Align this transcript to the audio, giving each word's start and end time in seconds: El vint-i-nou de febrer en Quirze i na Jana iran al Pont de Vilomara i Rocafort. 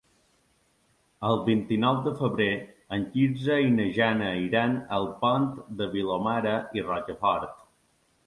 El 1.27 1.35
vint-i-nou 1.49 1.97
de 2.05 2.13
febrer 2.21 2.47
en 2.97 3.03
Quirze 3.11 3.57
i 3.65 3.69
na 3.75 3.85
Jana 3.97 4.31
iran 4.47 4.75
al 4.97 5.05
Pont 5.21 5.47
de 5.81 5.91
Vilomara 5.93 6.57
i 6.81 6.85
Rocafort. 6.89 7.55